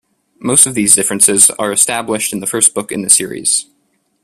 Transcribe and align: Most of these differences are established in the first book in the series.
Most 0.39 0.65
of 0.65 0.73
these 0.73 0.95
differences 0.95 1.51
are 1.59 1.71
established 1.71 2.33
in 2.33 2.39
the 2.39 2.47
first 2.47 2.73
book 2.73 2.91
in 2.91 3.03
the 3.03 3.09
series. 3.11 3.67